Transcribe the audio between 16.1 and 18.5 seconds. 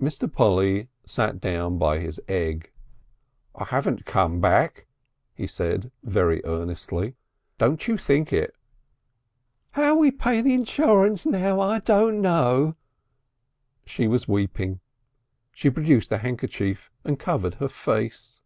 a handkerchief and covered her face.